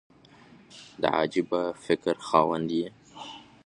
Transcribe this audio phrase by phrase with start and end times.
[1.01, 2.87] د عجبه فکر خاوند یې!